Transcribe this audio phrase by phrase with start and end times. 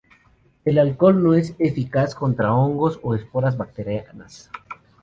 [0.65, 4.49] El alcohol no es eficaz contra hongos o esporas bacterianas.